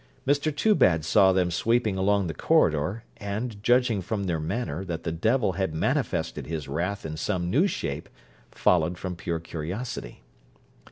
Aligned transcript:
Mr 0.25 0.51
Toobad 0.51 1.05
saw 1.05 1.31
them 1.31 1.51
sweeping 1.51 1.95
along 1.95 2.25
the 2.25 2.33
corridor, 2.33 3.03
and 3.17 3.61
judging 3.61 4.01
from 4.01 4.23
their 4.23 4.39
manner 4.39 4.83
that 4.83 5.03
the 5.03 5.11
devil 5.11 5.51
had 5.51 5.75
manifested 5.75 6.47
his 6.47 6.67
wrath 6.67 7.05
in 7.05 7.15
some 7.15 7.51
new 7.51 7.67
shape, 7.67 8.09
followed 8.49 8.97
from 8.97 9.15
pure 9.15 9.37
curiosity. 9.39 10.23